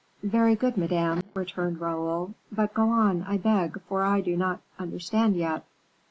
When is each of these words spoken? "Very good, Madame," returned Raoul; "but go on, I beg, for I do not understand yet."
"Very 0.23 0.55
good, 0.55 0.77
Madame," 0.77 1.21
returned 1.35 1.79
Raoul; 1.79 2.33
"but 2.51 2.73
go 2.73 2.89
on, 2.89 3.21
I 3.21 3.37
beg, 3.37 3.79
for 3.87 4.01
I 4.01 4.19
do 4.21 4.35
not 4.35 4.59
understand 4.79 5.35
yet." 5.35 5.63